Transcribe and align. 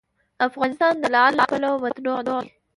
افغانستان 0.47 0.93
د 0.99 1.03
لعل 1.13 1.33
له 1.39 1.45
پلوه 1.51 1.81
متنوع 1.83 2.19
دی. 2.27 2.41